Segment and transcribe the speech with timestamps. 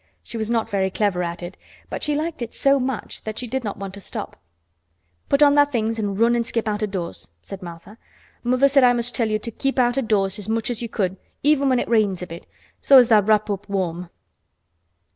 [0.23, 1.57] She was not very clever at it,
[1.91, 4.35] but she liked it so much that she did not want to stop.
[5.29, 7.99] "Put on tha' things and run an' skip out o' doors," said Martha.
[8.43, 10.89] "Mother said I must tell you to keep out o' doors as much as you
[10.89, 12.47] could, even when it rains a bit,
[12.81, 14.09] so as tha' wrap up warm."